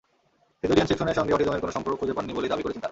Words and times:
Caesarean 0.59 0.87
সেকশনের 0.89 1.17
সঙ্গে 1.19 1.33
অটিজমের 1.35 1.63
কোনো 1.63 1.75
সম্পর্ক 1.75 1.95
খুঁজে 2.01 2.15
পাননি 2.17 2.33
বলেই 2.37 2.51
দাবি 2.51 2.63
করেছেন 2.63 2.71
তাঁরা। 2.71 2.79